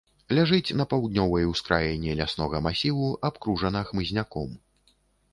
Ляжыць 0.35 0.75
на 0.79 0.85
паўднёвай 0.93 1.43
ускраіне 1.49 2.15
ляснога 2.21 2.61
масіву, 2.67 3.11
абкружана 3.29 3.83
хмызняком. 3.91 4.57